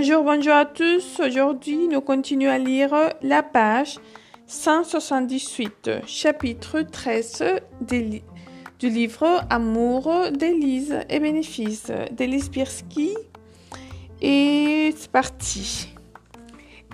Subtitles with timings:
[0.00, 1.20] Bonjour, bonjour à tous.
[1.20, 3.98] Aujourd'hui, nous continuons à lire la page
[4.46, 7.44] 178, chapitre 13
[7.82, 13.14] du livre Amour d'Élise et bénéfices d'Élise Birsky.
[14.22, 15.94] Et c'est parti.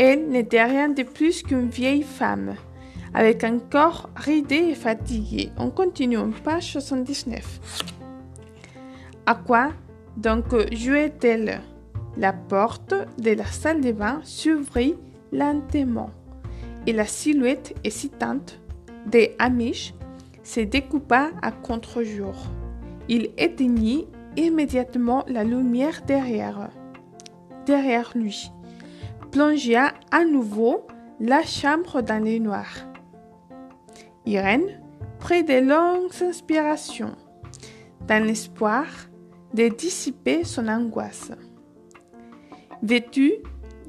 [0.00, 2.54] Elle n'était rien de plus qu'une vieille femme,
[3.12, 5.50] avec un corps ridé et fatigué.
[5.58, 7.92] On continue, page 79.
[9.26, 9.72] À quoi
[10.16, 11.60] donc jouait-elle?
[12.16, 14.94] La porte de la salle de bain s'ouvrit
[15.32, 16.10] lentement
[16.86, 18.60] et la silhouette excitante
[19.06, 19.94] des Amish
[20.42, 22.34] se découpa à contre-jour.
[23.08, 26.70] Il éteignit immédiatement la lumière derrière,
[28.14, 28.50] lui,
[29.30, 30.86] plongea à nouveau
[31.20, 32.86] la chambre dans les noirs.
[34.26, 34.80] Irène
[35.18, 37.14] prit de longues inspirations,
[38.06, 38.86] dans l'espoir
[39.54, 41.30] de dissiper son angoisse
[42.84, 43.32] vêtu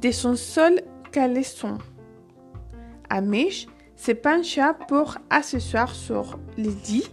[0.00, 1.78] de son seul caleçon.
[3.10, 7.10] Amish se pencha pour s'asseoir sur le lit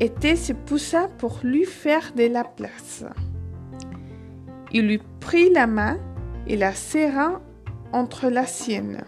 [0.00, 3.04] et se poussa pour lui faire de la place.
[4.72, 5.98] Il lui prit la main
[6.46, 7.40] et la serra
[7.92, 9.04] entre la sienne.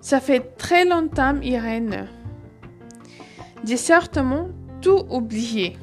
[0.00, 2.08] Ça fait très longtemps, Irène.
[3.64, 4.48] J'ai certainement
[4.80, 5.76] tout oublié.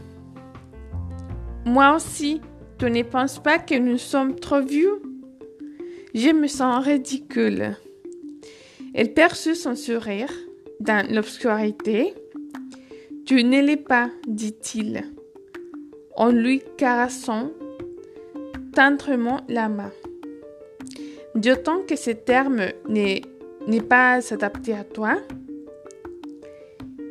[1.66, 2.42] Moi aussi,
[2.80, 5.02] tu ne penses pas que nous sommes trop vieux?
[6.14, 7.76] Je me sens ridicule.
[8.94, 10.32] Elle perçut son sourire
[10.80, 12.14] dans l'obscurité.
[13.26, 15.04] Tu ne l'es pas, dit-il,
[16.16, 17.52] en lui caressant
[18.74, 19.92] tendrement la main.
[21.36, 23.22] D'autant que ce terme n'est
[23.88, 25.18] pas adapté à toi.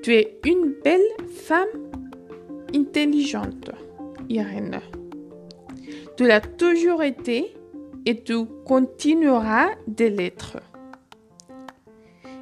[0.02, 1.68] Tu es une belle femme
[2.74, 3.70] intelligente,
[4.30, 4.80] Irène.
[6.18, 7.54] Tu l'as toujours été
[8.04, 10.56] et tu continueras de l'être.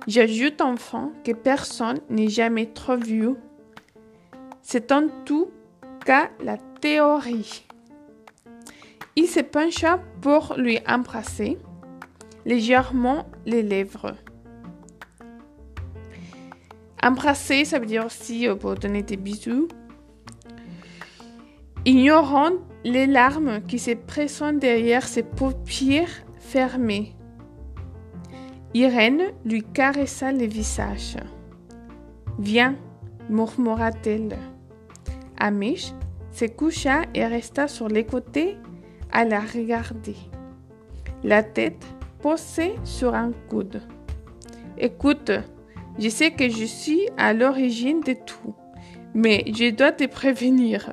[0.07, 3.37] J'ajoute enfin que personne n'est jamais trop vieux.
[4.63, 5.51] C'est en tout
[6.07, 7.67] cas la théorie.
[9.15, 11.59] Il se pencha pour lui embrasser
[12.47, 14.15] légèrement les lèvres.
[17.03, 19.69] Embrasser, ça veut dire aussi euh, pour donner des bisous.
[21.89, 22.51] Ignorant
[22.83, 27.15] les larmes qui se pressentent derrière ses paupières fermées.
[28.75, 31.17] Irène lui caressa le visage.
[32.41, 32.75] Viens,
[33.31, 34.37] murmura-t-elle.
[35.39, 35.93] Amish
[36.33, 38.57] se coucha et resta sur les côtés
[39.13, 40.17] à la regarder,
[41.23, 41.87] la tête
[42.21, 43.81] posée sur un coude.
[44.77, 45.31] Écoute,
[46.01, 48.57] je sais que je suis à l'origine de tout,
[49.15, 50.93] mais je dois te prévenir.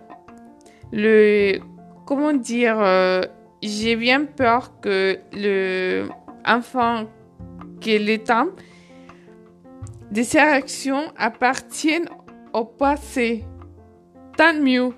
[0.91, 1.59] Le
[2.05, 3.21] comment dire, euh,
[3.61, 6.07] j'ai bien peur que le
[6.45, 7.05] enfant
[7.79, 8.31] qu'elle est
[10.11, 12.09] de ses réactions appartiennent
[12.53, 13.45] au passé.
[14.37, 14.89] Tant mieux,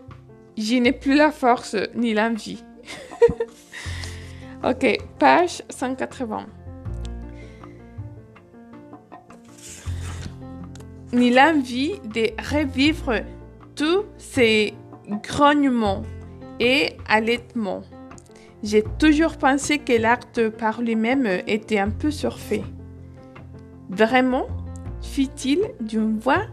[0.58, 2.64] je n'ai plus la force ni l'envie.
[4.64, 6.46] ok, page 180.
[11.14, 13.22] Ni l'envie de revivre
[13.76, 14.74] tous ces
[15.10, 16.04] grognements
[16.60, 17.84] et allaitement.
[18.64, 22.64] J'ai toujours pensé que l'acte par lui-même était un peu surfait.
[23.90, 24.48] Vraiment
[25.02, 26.48] fit-il d'une voix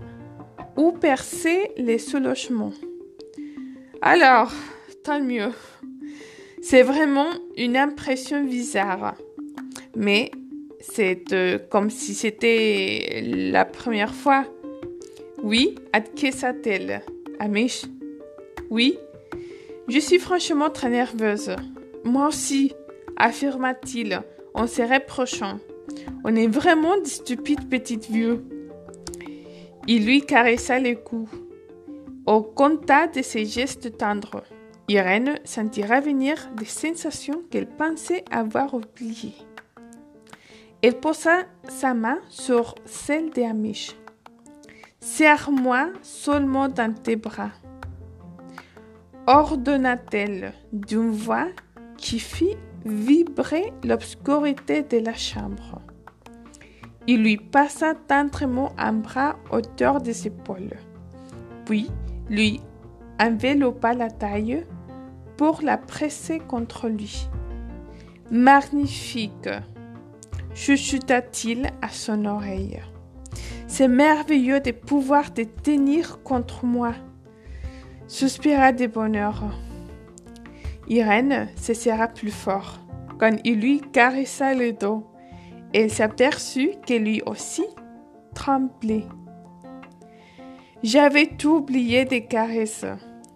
[0.77, 2.73] où perçait les soulagements.
[4.01, 4.53] Alors,
[5.05, 5.53] tant mieux.
[6.61, 9.15] C'est vraiment une impression bizarre.
[9.97, 10.31] Mais
[10.81, 14.44] c'est euh, comme si c'était la première fois.
[15.43, 17.03] Oui, adquessa-t-elle.
[17.38, 17.85] Amish
[18.73, 18.99] Oui,
[19.87, 21.55] je suis franchement très nerveuse.
[22.05, 22.73] Moi aussi,
[23.19, 24.23] affirma-t-il
[24.55, 25.59] en se reprochant.
[26.25, 28.43] On est vraiment des stupides petites vieux.
[29.87, 31.29] Il lui caressa le cou.
[32.25, 34.43] Au contact de ses gestes tendres,
[34.89, 39.37] Irène sentit revenir des sensations qu'elle pensait avoir oubliées.
[40.81, 43.95] Elle posa sa main sur celle d'Amish.
[44.99, 47.51] Serre-moi seulement dans tes bras
[49.27, 51.49] ordonna-t-elle d'une voix
[51.97, 55.81] qui fit vibrer l'obscurité de la chambre.
[57.07, 60.77] Il lui passa tendrement un bras hauteur des épaules,
[61.65, 61.91] puis
[62.29, 62.61] lui
[63.21, 64.65] enveloppa la taille
[65.37, 67.29] pour la presser contre lui.
[68.31, 69.49] Magnifique,
[70.55, 72.81] chuchota-t-il à son oreille.
[73.67, 76.95] C'est merveilleux de pouvoir te tenir contre moi,
[78.12, 79.43] suspira de bonheur.
[80.87, 82.79] Irène se serra plus fort
[83.19, 85.06] quand il lui caressa le dos.
[85.73, 87.64] Elle s'aperçut que lui aussi
[88.35, 89.06] tremblait.
[90.82, 92.85] J'avais tout oublié des caresses,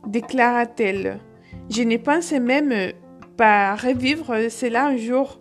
[0.06, 1.20] déclara-t-elle.
[1.70, 2.92] Je ne pensais même
[3.38, 5.40] pas revivre cela un jour.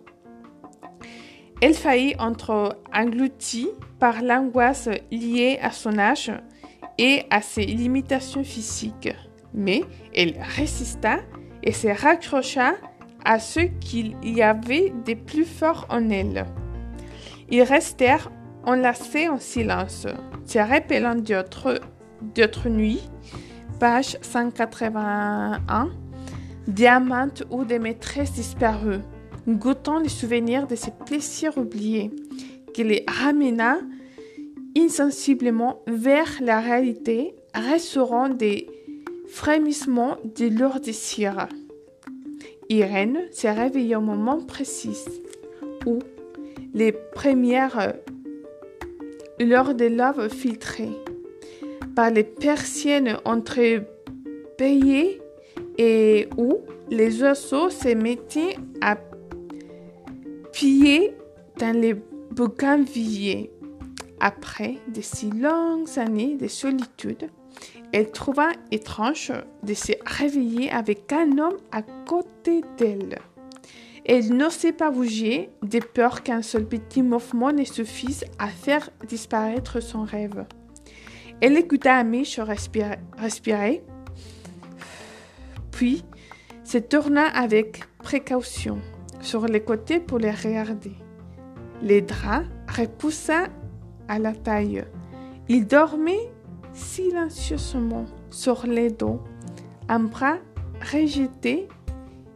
[1.60, 3.68] Elle faillit être engloutie
[3.98, 6.32] par l'angoisse liée à son âge
[6.98, 9.10] et à ses limitations physiques,
[9.54, 9.82] mais
[10.14, 11.18] elle résista
[11.62, 12.74] et se raccrocha
[13.24, 16.46] à ce qu'il y avait de plus fort en elle.
[17.50, 18.30] Ils restèrent
[18.64, 20.06] enlacés en silence,
[20.44, 23.02] se rappelant d'autres nuits,
[23.78, 25.90] page 181,
[26.68, 29.00] Diamante ou des maîtresses disparues,
[29.46, 32.10] goûtant les souvenirs de ces plaisirs oubliés,
[32.74, 33.78] qui les ramena
[34.76, 38.66] insensiblement vers la réalité, restaurant des
[39.36, 41.46] frémissements de leur désir.
[42.70, 45.04] Irène s'est réveillée au moment précis
[45.84, 45.98] où
[46.72, 47.96] les premières
[49.38, 50.96] lueurs de lave filtrées
[51.94, 55.20] par les persiennes entrepayées
[55.76, 58.96] et où les oiseaux se mettaient à
[60.50, 61.12] piller
[61.58, 61.94] dans les
[62.30, 63.50] bougainvilliers.
[64.18, 67.28] Après de si longues années de solitude,
[67.92, 73.18] elle trouva étrange de se réveiller avec un homme à côté d'elle.
[74.04, 79.80] Elle n'osait pas bouger, de peur qu'un seul petit mouvement ne suffise à faire disparaître
[79.80, 80.46] son rêve.
[81.40, 83.82] Elle écouta Amish respirer, respirer
[85.76, 86.04] puis
[86.64, 88.78] se tourna avec précaution
[89.20, 90.94] sur les côtés pour les regarder.
[91.82, 93.48] Les draps repoussa
[94.08, 94.84] à la taille.
[95.48, 96.30] Il dormait
[96.76, 99.20] silencieusement sur les dos,
[99.88, 100.36] un bras
[100.92, 101.68] rejeté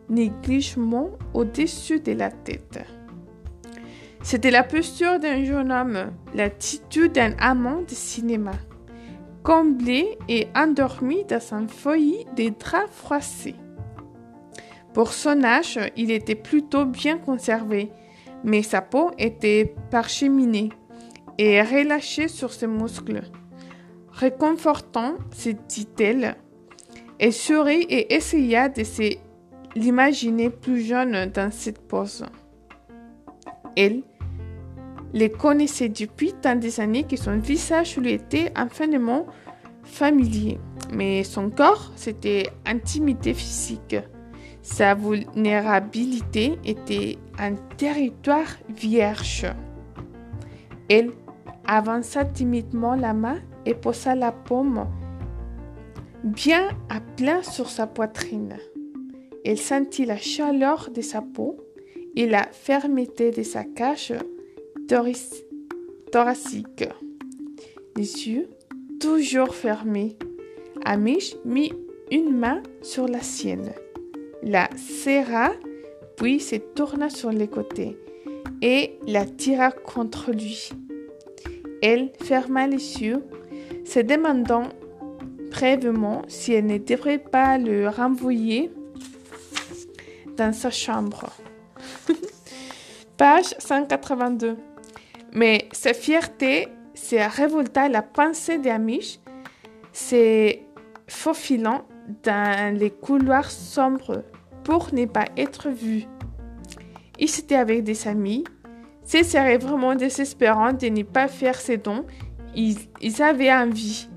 [0.08, 2.80] négligemment au-dessus de la tête.
[4.22, 8.52] C'était la posture d'un jeune homme, l'attitude d'un amant de cinéma
[9.42, 13.56] comblé et endormi dans un feuillis de draps froissés.
[14.92, 17.90] Pour son âge, il était plutôt bien conservé,
[18.44, 20.70] mais sa peau était parcheminée
[21.38, 23.22] et relâchée sur ses muscles.
[24.20, 26.36] Réconfortant, se dit-elle.
[27.18, 28.82] Elle sourit et essaya de
[29.74, 32.26] l'imaginer plus jeune dans cette pose.
[33.78, 34.02] Elle
[35.14, 39.24] les connaissait depuis tant des années que son visage lui était infiniment
[39.84, 40.60] familier.
[40.92, 43.96] Mais son corps, c'était intimité physique.
[44.60, 49.46] Sa vulnérabilité était un territoire vierge.
[50.90, 51.12] Elle
[51.66, 54.86] avança timidement la main et posa la paume
[56.24, 58.56] bien à plein sur sa poitrine.
[59.44, 61.56] Elle sentit la chaleur de sa peau
[62.16, 64.14] et la fermeté de sa cage
[66.10, 66.84] thoracique.
[67.96, 68.48] Les yeux
[69.00, 70.16] toujours fermés.
[70.84, 71.72] Amish mit
[72.10, 73.72] une main sur la sienne,
[74.42, 75.52] la serra,
[76.16, 77.98] puis se tourna sur les côtés
[78.62, 80.70] et la tira contre lui.
[81.82, 83.22] Elle ferma les yeux,
[83.90, 84.68] se demandant
[85.50, 88.70] brièvement si elle ne devrait pas le renvoyer
[90.36, 91.26] dans sa chambre.
[93.16, 94.56] Page 182.
[95.32, 99.18] Mais sa fierté se révolta la pensée d'Amish,
[99.92, 100.54] se
[101.08, 101.82] faufilant
[102.22, 104.22] dans les couloirs sombres
[104.62, 106.04] pour ne pas être vu.
[107.18, 108.44] Il était avec des amis.
[109.02, 112.04] Ce serait vraiment désespérant de ne pas faire ses dons.
[112.54, 114.08] Ils, avaient envie,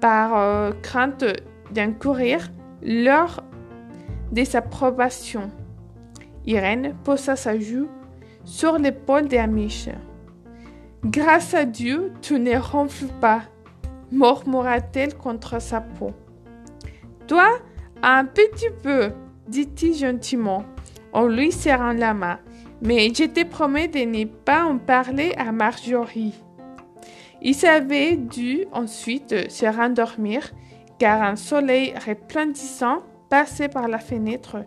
[0.00, 1.24] par euh, crainte
[1.72, 2.50] d'encourir
[2.82, 3.42] leur
[4.30, 5.50] désapprobation.
[6.46, 7.88] Irène posa sa joue
[8.44, 9.88] sur l'épaule d'Amish.
[11.04, 13.42] Grâce à Dieu, tu ne ronfles pas,
[14.10, 16.12] murmura-t-elle contre sa peau.
[17.26, 17.58] Toi,
[18.02, 19.10] un petit peu,
[19.48, 20.64] dit-il gentiment,
[21.12, 22.38] en lui serrant la main,
[22.80, 26.34] mais je te promets de ne pas en parler à Marjorie.
[27.44, 30.52] Il avait dû ensuite se rendormir,
[30.98, 34.64] car un soleil resplendissant passait par la fenêtre,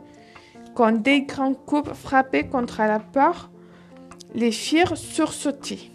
[0.73, 3.49] Quand des grands coups frappaient contre la porte,
[4.33, 5.89] les firent sursauter.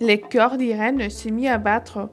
[0.00, 2.10] Le cœur d'Irène se mit à battre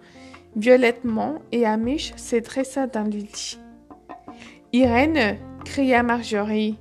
[0.55, 3.57] violemment et Amish se dressa dans le lit.
[4.71, 6.77] Irène, cria Marjorie,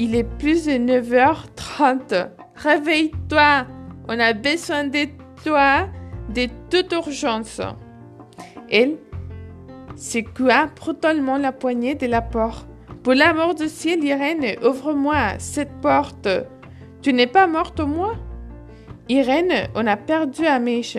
[0.00, 2.30] il est plus de 9h30.
[2.56, 3.66] Réveille-toi,
[4.08, 5.06] on a besoin de
[5.44, 7.60] de toute urgence.
[8.70, 8.98] Elle
[9.96, 12.66] secoua brutalement la poignée de la porte.
[13.02, 16.28] Pour l'amour du ciel, Irène, ouvre-moi cette porte.
[17.02, 18.14] Tu n'es pas morte, moi?
[19.08, 20.96] Irène, on a perdu Amish.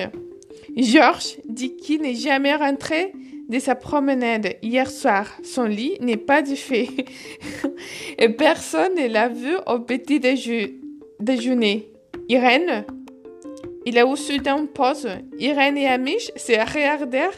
[0.75, 3.13] Georges dit qu'il n'est jamais rentré
[3.47, 5.27] de sa promenade hier soir.
[5.43, 6.89] Son lit n'est pas du fait.
[8.17, 11.89] Et personne ne l'a vu au petit déjeuner.
[12.27, 12.85] Irène,
[13.85, 15.07] il a aussi une pause.
[15.39, 17.37] Irène et Amish se regardèrent.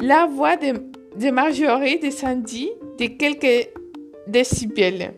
[0.00, 0.74] La voix de,
[1.16, 3.70] de Marjorie descendit de quelques
[4.26, 5.14] décibels.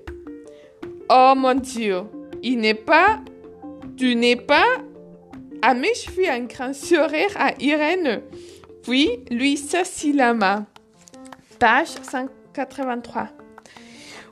[1.09, 2.03] Oh mon Dieu,
[2.43, 3.21] il n'est pas,
[3.97, 4.79] tu n'es pas.
[5.63, 8.23] Amish fit un grand sourire à Irène,
[8.83, 10.67] puis lui s'assit la main.
[11.61, 13.29] Page 183.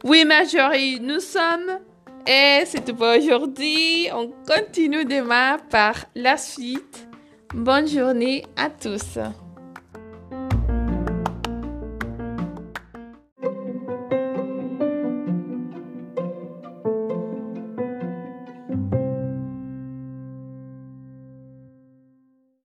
[0.02, 1.78] Oui, Marjorie, nous sommes.
[2.32, 4.08] Et c'est tout pour aujourd'hui.
[4.14, 7.08] On continue demain par la suite.
[7.52, 9.18] Bonne journée à tous.